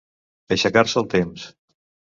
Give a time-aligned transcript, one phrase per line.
[0.55, 1.49] Aixecar-se el temps.